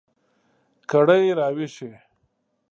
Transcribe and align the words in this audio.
کړئ 0.91 1.23
را 1.37 1.47
ویښې 1.55 1.91